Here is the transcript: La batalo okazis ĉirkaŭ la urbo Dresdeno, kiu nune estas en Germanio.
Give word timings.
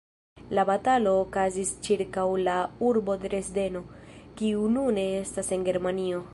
La 0.59 0.63
batalo 0.69 1.11
okazis 1.25 1.73
ĉirkaŭ 1.89 2.25
la 2.49 2.55
urbo 2.89 3.19
Dresdeno, 3.27 3.85
kiu 4.41 4.69
nune 4.79 5.09
estas 5.23 5.57
en 5.59 5.71
Germanio. 5.73 6.29